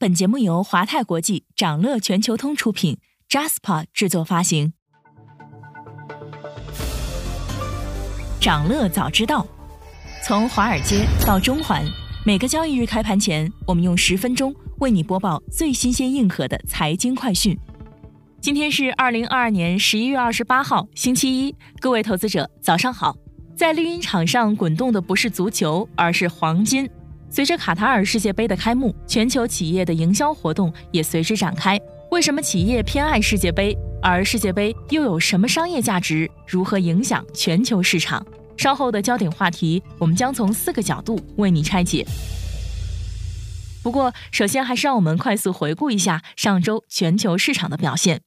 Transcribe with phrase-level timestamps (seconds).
[0.00, 2.98] 本节目由华泰国际、掌乐全球通出品
[3.28, 4.72] ，Jaspa 制作发行。
[8.40, 9.44] 掌乐早知道，
[10.22, 11.84] 从华尔街到中环，
[12.24, 17.58] 每个交易日开盘前，我们用十分钟为你播报最新鲜、硬核的财经快讯。
[18.40, 23.16] 今天是二零二二年十一月二十八号，星期一，各位投资者早上好。
[23.56, 26.88] 在绿茵场上滚动的不是足球，而是黄金。
[27.30, 31.78] 随着卡塔尔世界杯的开幕，全球企业的营销活动也随之展开。
[32.10, 33.76] 为什么企业偏爱世界杯？
[34.02, 36.30] 而世界杯又有什么商业价值？
[36.46, 38.24] 如何影响全球市场？
[38.56, 42.06] 稍后的焦点话题，我们将从四个角度为你拆解。
[43.82, 48.22] 不过，首先还是让我们快速回顾一下上周全球市场的表现。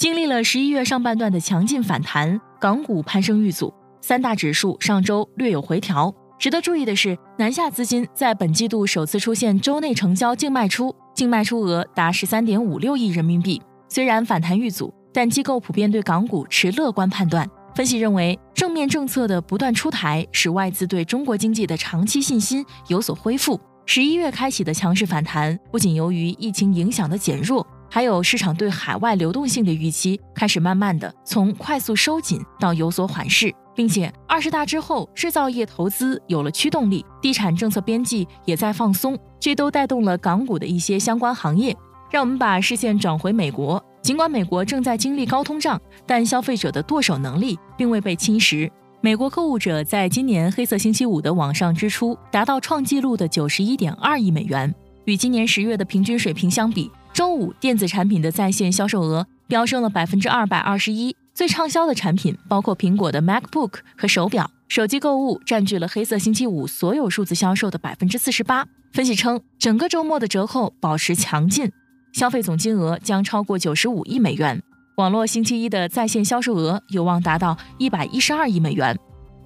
[0.00, 2.40] 经历了十一月上半段的强劲反弹。
[2.58, 6.10] 港股攀升遇阻，三大指数上周略有回调。
[6.38, 13.60] 值得注意的是，南下资金在本季度首次出现周内成交净卖出，净卖出额达十三点五六亿人民币。
[13.90, 17.46] 虽然反弹遇阻，但机构普遍对港股持乐观判断。
[17.74, 23.60] 分析认为，正面政策的不断出台，使外资对中国经济的长期信心有所恢复。
[23.84, 27.66] 十一月开启的强势反弹，不仅由于疫情影响的减弱。
[27.90, 41.76] 还有市场对海外流动性的预期开始慢慢的从快速收紧到有所缓释，并且二十大之后制造业投资有了驱动力，地产政策边际也在放松，这都带动了港股的一些相关行业。
[42.12, 48.70] 让我们把视线转回美国，尽管美国正在经历高通胀，但消费者的剁手能力并未被侵蚀。
[49.00, 54.72] 美国购物者在今年黑色星期五的网上支出达到创纪录的九十一点二亿美元，
[55.06, 56.90] 与今年十月的平均水平相比。
[57.12, 64.50] 周五，电子产品的在线销售额飙升了百分之二百二十一，最畅销的产品包括苹果的 MacBook 和手表。
[64.68, 68.64] 手机购物占据了黑色星期五所有数字销售的百分之四十八。
[68.92, 71.70] 分析称，整个周末的折扣保持强劲，
[72.12, 74.62] 消费总金额将超过九十五亿美元。
[74.96, 78.96] 网络星期一的在线销售额有望达到一百一十二亿美元。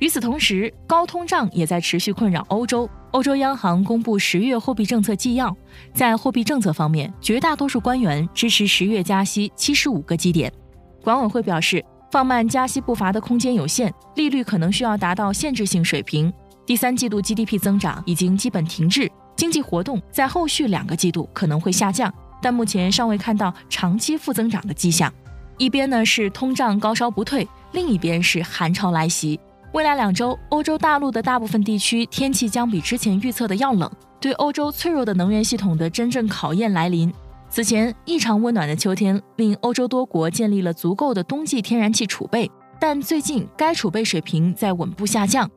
[0.05, 2.87] 与此同时，高通胀也在持续困扰欧洲。
[3.13, 5.57] 欧洲央行公布十月货币政策纪要，
[5.95, 10.53] 在货币政策方面，绝大多数官员支持十月加息七十五个基点。
[11.03, 16.31] 管委会表示，放慢加息步伐的空间有限，利率可能需要达到限制性水平。
[16.67, 25.11] 第三季度 GDP 增长已经基本停滞，经济活动在后续两个季度可能会下降，但目前尚未看到长期负增长的迹象。
[25.57, 29.41] 一边呢是通胀高烧不退，另一边是寒潮来袭。
[29.75, 33.91] 未来两周，欧洲大陆的大部分地区天气将比之前预测的要冷，
[34.21, 37.13] 对欧洲脆弱的能源系统的真正考验来临。
[37.51, 42.49] 此前异常温暖的秋天令欧洲多国建立了足够的冬季天然气储备，
[42.79, 45.51] 但最近该储备水平在稳步下降。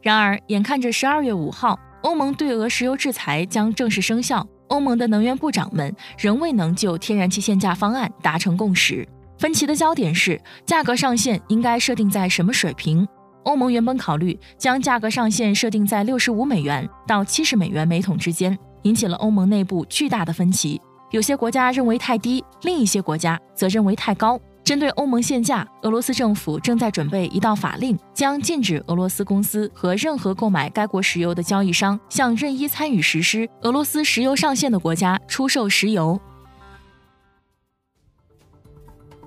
[0.00, 9.04] 然而，眼看着十二月五号，欧盟对俄石油制裁将正式生效，欧盟的能源部长们仍未能就天然气限价方案达成共识。
[9.36, 13.04] 分歧的焦点是价格上限应该设定在什么水平。
[13.44, 20.80] 欧盟原本考虑将价格上限设定在六十五美元到七十美元每桶之间，引起了欧盟内部巨大的分歧。
[21.10, 24.40] 有些国家认为太低，另一些国家则认为太高。
[24.64, 36.18] 针对欧盟限价，俄罗斯政府正在准备一道法令，将禁止俄罗斯公司和任何购买该国石油的交易商向任意参与实施俄罗斯石油上限的国家出售石油。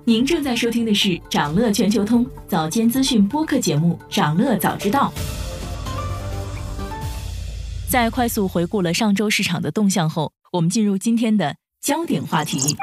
[0.08, 5.12] 您正在收听的是长乐全球通早间资讯播客节目《长乐早知道》。
[7.90, 12.74] 在快速回顾了上周市场的动向后，我们进入今天的焦点话题。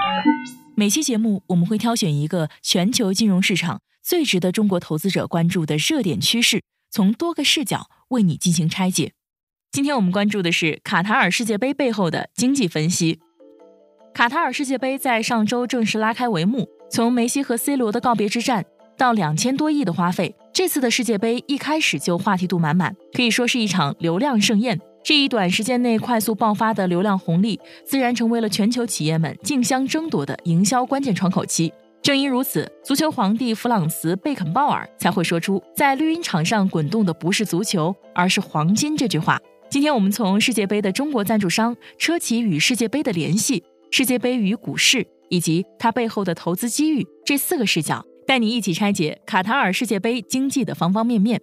[0.75, 6.61] 每期节目我们会挑选一个全球金融市场最值得中国投资者关注的热点趋势，
[6.91, 9.13] 从多个视角为你进行拆解。
[9.71, 13.19] 今天我们关注的是卡塔尔世界杯背后的经济分析。
[14.13, 16.69] 卡塔尔世界杯在上周正式拉开帷幕。
[16.89, 18.65] 从梅西和 C 罗的告别之战
[18.97, 24.79] 到两千多亿的花费，这次的世界杯一开始就话题度满满，可以说是一场流量盛宴。
[25.03, 31.71] 这一短时间内快速爆发的流量红利，自然成为了全球企业们竞相争夺的营销关键窗口期。
[32.01, 39.39] 正因如此，足球皇帝弗朗茨·贝肯鲍尔才会说出“在绿茵场上滚动的不是足球，而是黄金”这句话。
[39.69, 45.05] 今天我们从世界杯的中国赞助商车企与世界杯的联系，世界杯与股市。
[45.29, 51.41] 以及它背后的投资机遇，这四个视角带你一起拆解卡塔尔世界杯经济的方方面面。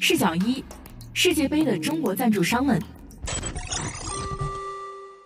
[0.00, 0.64] 视角一：
[1.12, 2.80] 世界杯的中国赞助商们。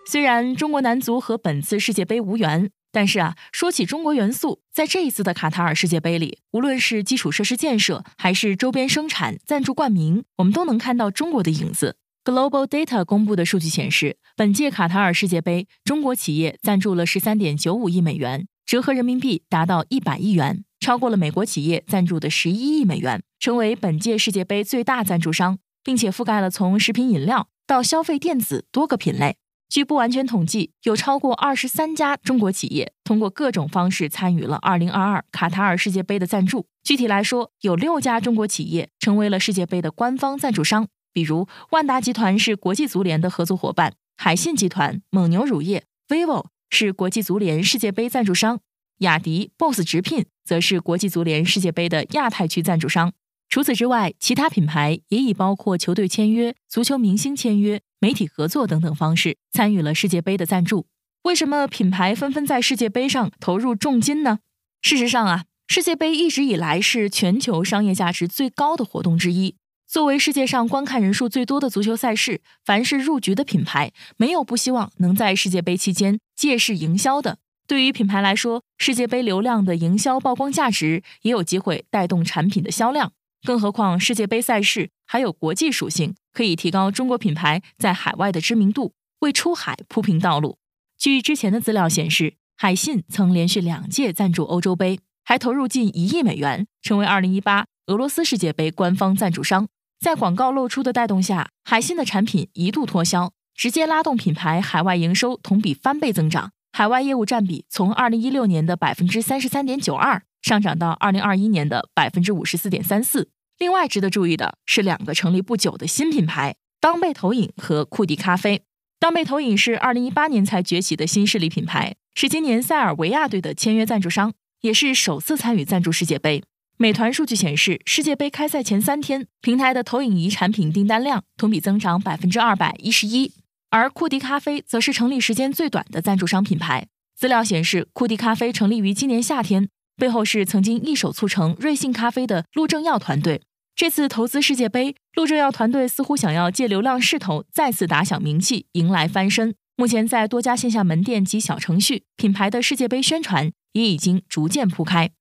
[0.07, 11.97] 虽然中国男足和本次世界杯无缘，但是啊，说起中国元素，在这一次的卡塔尔世界杯里，无论是基础设施建设，还是周边生产、赞助冠名，我们都能看到中国的影子。
[12.25, 29.37] Global Data 公布的数据显示，本届卡塔尔世界杯，中国企业赞助了十三点九五亿美元，折合人民币达到一百亿元，超过了美国企业赞助的十一亿美元，成为本届世界杯最大赞助商，并且覆盖了从食品饮料到消费电子多个品类。
[29.69, 36.65] 据不完全统计，有超过二十三家中国企业通过各种方式参与了二零二二卡塔尔世界杯的赞助。
[36.83, 48.61] 具体来说，有六家中国企业成为了世界杯的官方赞助商，比如万达集团是国际足联的合作伙伴，海信集团、蒙牛乳业、vivo 是国际足联世界杯赞助商，
[48.99, 53.13] 雅迪、BOSS 直聘则是国际足联世界杯的亚太区赞助商。
[53.49, 60.87] 除此之外，其他品牌也以包括球队签约、足球明星签约、媒体合作等等方式参与了世界杯的赞助。
[61.23, 64.41] 为什么品牌纷纷在世界杯上投入重金呢？
[64.83, 69.55] 事实上啊，世界杯一直以来是全球商业价值最高的活动之一。
[69.95, 77.39] 作为世界上观看人数最多的足球赛事，凡是入局的品牌，没有不希望能在世界杯期间借势营销的。
[77.69, 83.13] 对于品牌来说，世界杯流量的营销曝光价值也有机会带动产品的销量。
[83.45, 90.59] 更何况世界杯赛事还有国际属性，可以提高中国品牌在海外的知名度，为出海铺平道路。
[90.99, 99.69] 据之前的资料显示，海信曾连续两届赞助欧洲杯，还投入近一亿美元，成为2018俄罗斯世界杯官方赞助商。
[100.05, 113.31] 在广告露出的带动下，海信的产品一度脱销，直接拉动品牌海外营收同比翻倍增长，海外业务占比从2016年的百分之三十三点九二上涨到2021年的百分之五十四点三四。
[113.57, 118.63] 另外值得注意的是，两个成立不久的新品牌当贝投影和库迪咖啡。
[119.01, 126.45] 当贝投影是二零一八年才崛起的新势力品牌，是今年塞尔维亚队的签约赞助商，也是首次参与赞助世界杯。
[126.77, 133.33] 美团数据显示，世界杯开赛前三天，平台的投影仪产品订单量同比增长百分之二百一十一。
[133.71, 136.89] 而库迪咖啡则是成立时间最短的赞助商品牌。
[137.17, 139.69] 资料显示，库迪咖啡成立于今年夏天。
[139.97, 143.43] 背后是曾经一手促成瑞幸咖啡的陆正耀团队。
[143.77, 149.55] 这次投资世界杯，陆正耀团队似乎想要借流量势头再次打响名气，迎来翻身。
[149.77, 155.13] 目前在多家线下门店及小程序，品牌的世界杯宣传也已经逐渐铺开。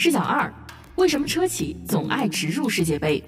[0.00, 0.54] 视角二：
[0.94, 3.20] 为什么车企总爱植入世界杯？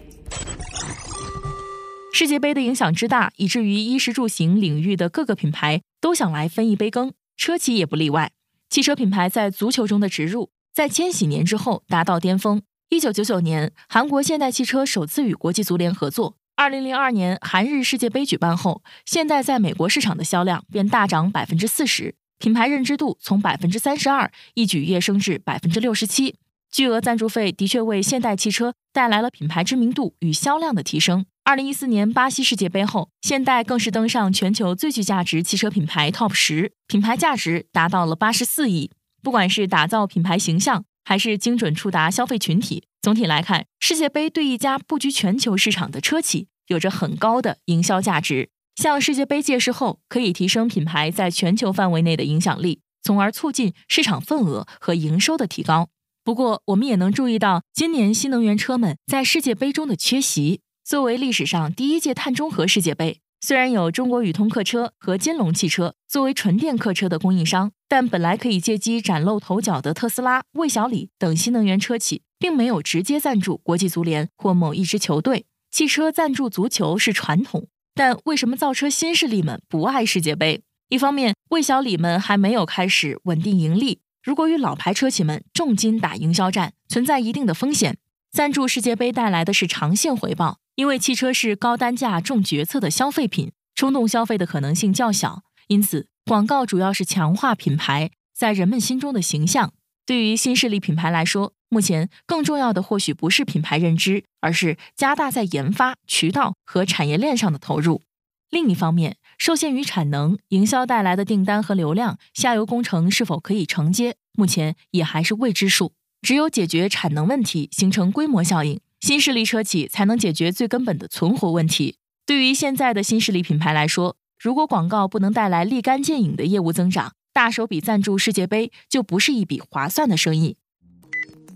[2.13, 8.31] 世界杯的影响之大，以至于衣食住行领域的各个品牌都想来分一杯羹，车企也不例外。
[8.69, 12.63] 汽车品牌在足球中的植入，在千禧年之后达到巅峰。
[12.89, 16.37] 一九九九年，韩国现代汽车首次与国际足联合作。
[16.55, 26.37] 二零零二年，韩日世界杯举办后，现代在美国市场的销量便大涨百分之四十，品牌认知度从百分之三十二一举跃升至百分之六十七。
[26.71, 31.27] 巨额赞助费的确为现代汽车带来了品牌知名度与销量的提升。
[31.43, 38.91] 二零一四年巴西世界杯后，现代更是登上全球最具价值汽车品牌 TOP 十，品牌价值达到了八十四亿。
[39.23, 48.49] 不管是打造品牌形象，还是精准触达消费群体，总体来看，世界杯对一家布局全球市场的车企有着很高的营销价值。
[48.77, 55.89] 向世界杯借势后，可以提升品牌在全球范围内的影响力，从而促进市场份额和营收的提高。
[56.31, 60.61] 不过，我们也能注意到，今年新能源车们在世界杯中的缺席。
[60.85, 75.47] 作为历史上第一届碳中和世界杯，虽然有中国宇通客车和金龙汽车作为纯电客车的供应商，但本来可以借机崭露头角的特斯拉、魏小李等新能源车企，并没有直接赞助国际足联或某一支球队。
[75.73, 80.63] 汽车赞助足球是传统，但为什么造车新势力们不爱世界杯？
[80.91, 87.97] 一方面，魏小李们还没有开始稳定盈利，如果与老牌车企们重金打营销战，存在一定的风险。
[88.31, 90.59] 赞助世界杯带来的是长线回报。
[90.77, 99.75] 因为汽车是高单价、重决策的消费品，冲动消费的可能性较小，因此广告主要是强化品牌在人们心中的形象。
[100.07, 108.01] 对于新势力品牌来说，目前更重要的或许不是品牌认知，而是加大在研发、渠道和产业链上的投入。
[108.49, 115.95] 另一方面，受限于产能、营销带来的订单和流量，下游工程是否可以承接，目前也还是未知数。
[116.21, 118.79] 只有解决产能问题，形成规模效应。
[119.01, 121.97] 新势力车企才能解决最根本的存活问题。
[122.27, 130.59] 对于现在的新势力品牌来说，如果广告不能带来立竿见影的业务增长，大手笔赞助世界杯就不是一笔划算的生意。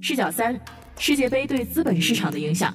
[0.00, 0.58] 视角三：
[0.98, 2.74] 世界杯对资本市场的影响。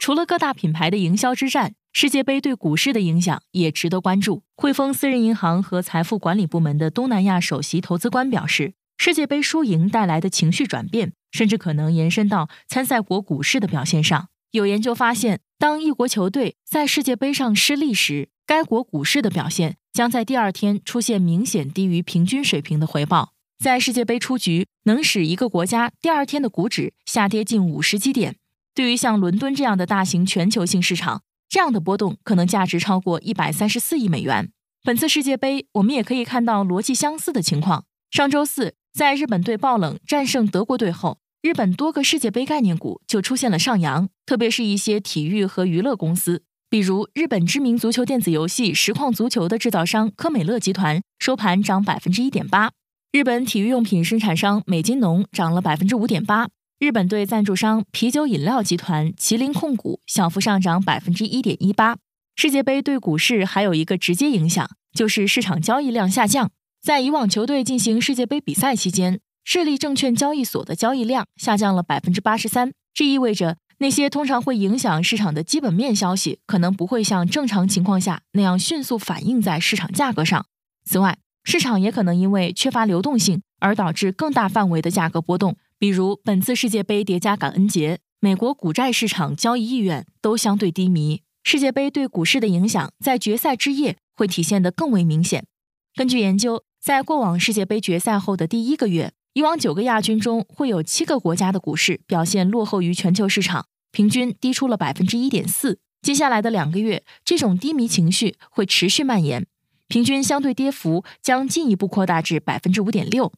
[0.00, 4.42] 除了各大品牌的营销之战，世界杯对股市的影响也值得关注。
[4.54, 14.28] 汇丰私人银行和财富管理部门的东南亚首席投资官表示，世界杯输赢带来的情绪转变，甚至可能延伸到参赛国股市的表现上。
[14.50, 23.30] 有研究发现，当一国球队在世界杯上失利时，该国股市的表现将在第二天出现明显低于平均水平的回报。
[23.58, 28.36] 在世界杯出局，能使一个国家第二天的股指下跌近五十基点。
[28.74, 34.50] 对于像伦敦这样的大型全球性市场，这样的波动可能价值超过一百三十四亿美元。
[34.82, 37.84] 本次世界杯，我们也可以看到逻辑相似的情况。
[38.10, 52.70] 上周四，在日本队爆冷战胜德国队后，日本多个世界杯概念股就出现了上扬，特别是一些体育和娱乐公司，比如日本知名足球电子游戏实况足球的制造商科美乐集团，收盘涨百分之一点八；
[53.10, 56.48] 日本体育用品生产商美津浓涨了百分之五点八。
[56.78, 61.96] 日本队赞助商啤酒饮料集团麒麟控股小幅上涨百分之一点一八。
[62.34, 66.50] 世界杯对股市还有一个直接影响，就是市场交易量下降。
[66.82, 72.74] 在以往球队进行世界杯比赛期间，智利证券交易所的交易量下降了百分之八十三。
[72.92, 80.44] 这意味着那些通常会影响市场的基本面消息，可能不会像正常情况下那样迅速反映在市场价格上。
[80.84, 85.56] 此外，市场也可能因为缺乏流动性而导致更大范围的价格波动。
[85.78, 91.22] 比如本次世界杯叠加感恩节，美国股债市场交易意愿都相对低迷。
[91.44, 95.46] 世界杯对股市的影响在决赛之夜会体现得更为明显。
[95.94, 105.78] 根据研究，在过往世界杯决赛后的第一个月，以往九个亚军中会有七个国家的股市表现落后于全球市场，平均低出了百分之一点四。
[106.00, 109.46] 接下来的两个月，这种低迷情绪会持续蔓延，
[109.88, 113.32] 平均相对跌幅将进一步扩大至百分之五点六。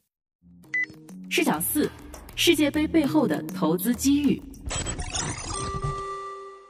[1.29, 1.91] 视角四。
[2.41, 4.41] 世界杯背后的投资机遇。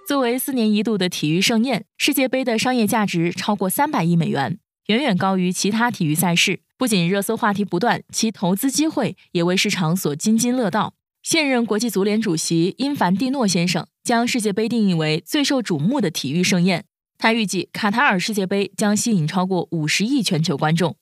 [0.08, 6.60] 作为四年一度的体育盛宴，世界杯的商业价值超过三百亿美元，远远高于其他体育赛事。
[6.78, 10.94] 不仅热搜话题不断，其投资机会也为市场所津津乐道。
[11.22, 16.86] 现任国际足联主席因凡蒂诺先生将世界杯定义为最受瞩目的体育盛宴。
[17.18, 20.96] 他预计卡塔尔世界杯将吸引超过五十亿全球观众。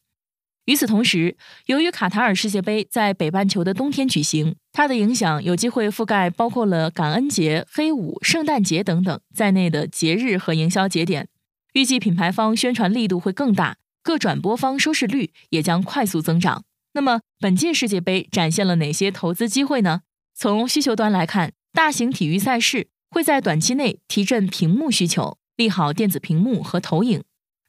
[0.67, 11.29] 与此同时，由于卡塔尔世界杯在北半球的冬天举行，它的影响有机会覆盖包括了感恩节、黑五、圣诞节等等在内的节日和营销节点。
[11.75, 16.65] 预计品牌方宣传力度会更大，各转播方收视率也将快速增长。
[16.95, 20.01] 那么，本届世界杯展现了哪些投资机会呢？
[20.35, 27.23] 从需求端来看，大型体育赛事会在短期内提振屏幕需求，利好电子屏幕和投影。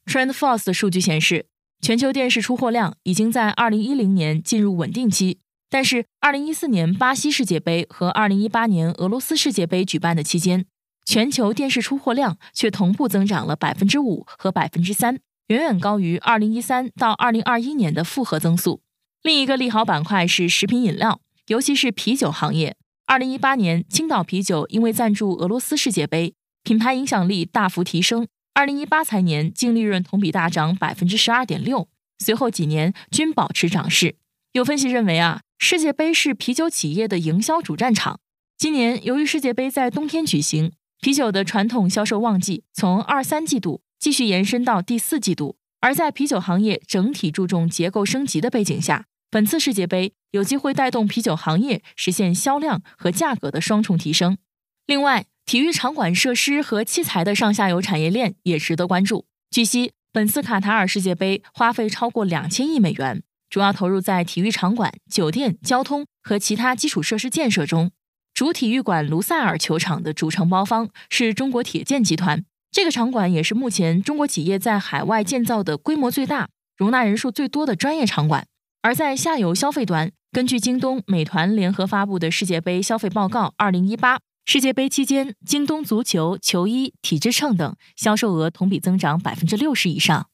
[0.06, 1.46] TrendForce 的数据显示。
[1.80, 5.38] 全球电视出货量已经在2010年进入稳定期，
[5.70, 10.66] 但是2014年巴西世界杯和2018年俄罗斯世界杯举办的期间，
[11.06, 18.82] 全球电视出货量却同步增长了百分之五和百分之三，远远高于2013到2021年的复合增速。
[19.22, 22.76] 另一个利好板块是食品饮料，尤其是啤酒行业。
[23.06, 28.26] 2018年，青岛啤酒因为赞助俄罗斯世界杯，品牌影响力大幅提升。
[28.58, 31.86] 二零一八财年净利润同比大涨百分之十二点六，
[32.18, 34.16] 随后几年均保持涨势。
[34.50, 38.18] 有分析认为啊，世界杯是啤酒企业的营销主战场。
[38.56, 45.54] 今年由于世界杯在冬天举行，啤酒的传统销售旺季从二三季度继续延伸到第四季度。
[45.78, 54.36] 而在啤酒行业整体注重结构升级的背景下，本次世界杯有机会带动啤酒行业实现销量和价格的双重提升。
[54.84, 59.24] 另外，体育场馆设施和器材的上下游产业链也值得关注。
[59.50, 67.90] 据悉，本次卡塔尔世界杯花费超过两千亿美元，主要投入在体育场馆、酒店、交通和其他基础设施建设中。
[68.34, 78.44] 主体育馆卢塞尔球场的主承包方是中国铁建集团，这个场馆也是目前中国企业在海外建造的规模最大、容纳人数最多的专业场馆。
[78.82, 84.18] 而在下游消费端，根据京东、美团联合发布的世界杯消费报告二零一八。
[84.50, 90.26] 世界杯期间，京东足球球衣、体脂秤等销售额同比增长百分之六十以上。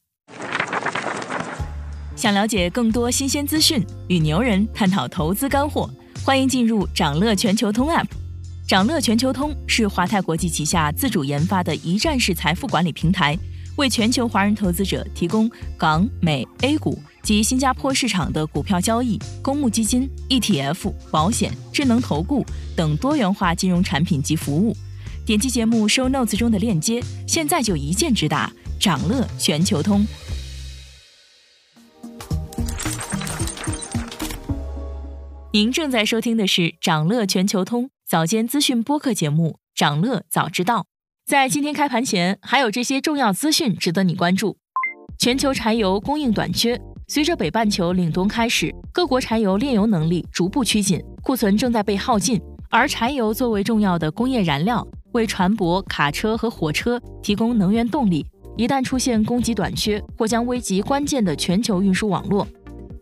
[2.15, 5.89] 想了解更多新鲜资讯，与牛人探讨投资干货，
[6.23, 8.07] 欢迎进入掌乐全球通 App。
[8.65, 13.37] 掌乐全球通是华泰国际旗下自主研发的一站式财富管理平台。
[13.75, 22.45] 为全球华人投资者提供港、美、A 股及新加坡市场的股票交易、公募基金、ETF、保险、智能投顾
[22.77, 24.77] 等多元化金融产品及服务。
[25.25, 30.05] 点击节目 show notes 中的链接，现在就一键直达掌乐全球通。
[35.51, 40.81] 您正在收听的是掌乐全球通早间资讯播客节目《掌乐早知道》。
[41.25, 44.57] 在今天开盘前，还有这些重要资讯值得你关注：
[45.17, 52.41] 全球柴油供应短缺，随着北半球凛冬开始，各国柴油炼油能力逐步趋紧，库存正在被耗尽。
[52.71, 58.25] 而柴油作为重要的工业燃料，为船舶、卡车和火车提供能源动力。
[58.57, 62.47] 一旦出现供给短缺，或将危及关键的全球运输网络。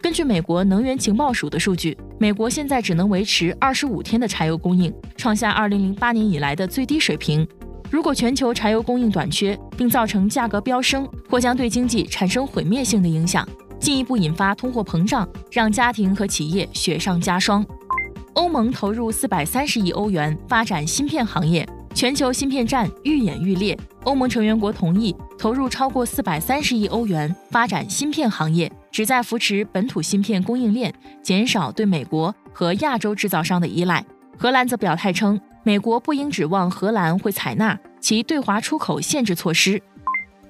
[0.01, 7.47] 根据美国能源情报署的数据，美国现在只能维持二十五天的柴油供应，创下二零零八年以来的最低水平。
[7.89, 13.47] 如果全球柴油供应短缺，并造成价格飙升，或将对经济产生毁灭性的影响，
[13.83, 17.65] 进一步引发通货膨胀，让家庭和企业雪上加霜。
[18.31, 23.77] 欧盟投入四百三十亿欧元发展芯片行业，全球芯片战愈演愈烈。
[24.05, 34.05] 欧盟成员国同意投入超过四百三十亿欧元发展芯片行业，旨在扶持本土芯片供应链，减少对美国和亚洲制造商的依赖。
[34.37, 39.83] 荷兰则表态称，美国不应指望荷兰会采纳其对华出口限制措施。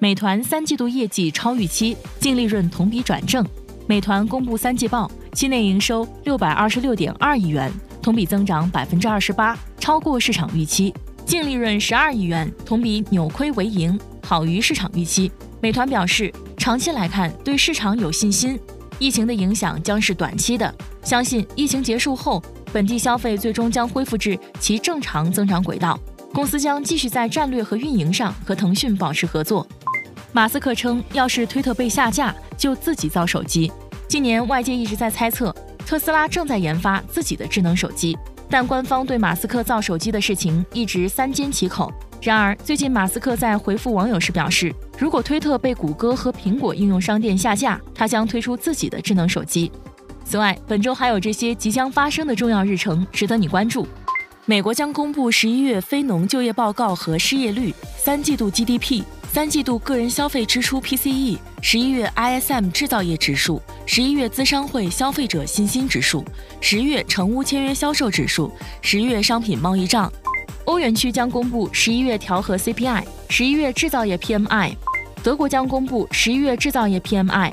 [0.04, 3.42] 美团三季度业绩超预期，净利润同比转正。
[3.86, 5.10] 美团公布三季报。
[5.32, 10.92] 期内营收六百二十六点二亿元，同比增长百分之二十八，超过市场预期；
[11.24, 15.32] 净利润十二亿元，同比扭亏为盈，好于市场预期。
[15.62, 18.60] 美团表示，长期来看对市场有信心，
[18.98, 22.42] 疫情的影响将是短期的，相信疫情结束后，
[22.74, 25.98] 本地消费最终将恢复至其正常增长轨道。
[26.34, 29.66] 公司将继续在战略和运营上和腾讯保持合作。
[30.34, 33.70] 马斯克称，要是推特被下架，就自己造手机。
[34.08, 35.54] 近年，外界一直在猜测
[35.86, 38.18] 特斯拉正在研发自己的智能手机，
[38.50, 41.88] 但官方对马斯克造手机的事情一直三缄其口。
[42.20, 49.70] 然而，最近马斯克在回复网友时表示，如果推特被谷歌和苹果应用商店下架，他将推出自己的智能手机。
[50.24, 53.86] 此外，本周还有这些即将发生的重要日程值得你关注：
[54.46, 59.04] 美国将公布十一月非农就业报告和失业率，三季度 GDP。
[59.34, 66.24] 三季度个人消费支出 PCE，十一月 ISM 制造业指数，十一月资商会消费者信心指数，
[66.60, 68.48] 十月成屋签约销售指数，
[68.80, 70.08] 十月商品贸易账。
[70.66, 74.76] 欧元区将公布十一月调和 CPI，十一月制造业 PMI。
[75.20, 77.52] 德国将公布十一月制造业 PMI。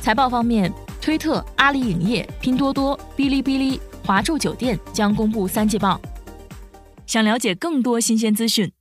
[0.00, 6.00] 财报方面，推特、阿里影业、拼多多、哔哩哔哩、华住酒店将公布三季报。
[7.06, 8.72] 想了解更多新鲜资讯，